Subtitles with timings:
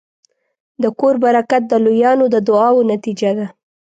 [0.81, 3.47] د کور برکت د لویانو د دعاوو نتیجه ده.